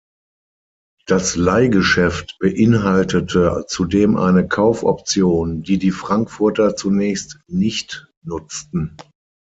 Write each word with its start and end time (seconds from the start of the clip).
Das 1.05 1.35
Leihgeschäft 1.35 2.35
beinhaltete 2.39 3.65
zudem 3.67 4.17
eine 4.17 4.47
Kaufoption, 4.47 5.61
die 5.61 5.77
die 5.77 5.91
Frankfurter 5.91 6.75
zunächst 6.75 7.37
nicht 7.45 8.07
nutzten. 8.23 8.97